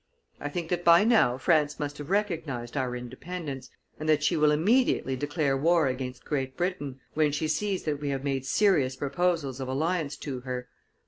[0.39, 3.69] I think that by now France must have recognized our independence,
[3.99, 8.09] and that she will immediately declare war against Great Britain, when she sees that we
[8.09, 10.67] have made serious proposals of alliance to her.